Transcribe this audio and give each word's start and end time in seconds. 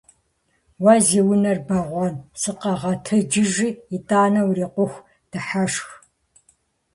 Уэ 0.83 0.95
зи 1.05 1.21
унэр 1.31 1.59
бэгъуэн! 1.67 2.15
Сыкъэгъэтэджыжи 2.41 3.69
итӏанэ 3.95 4.41
урикъуху 4.49 5.05
дыхьэшх! 5.31 5.89